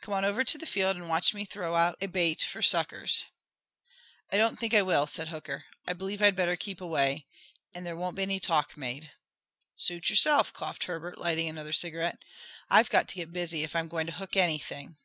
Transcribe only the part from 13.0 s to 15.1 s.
to get busy if I'm going to hook anything."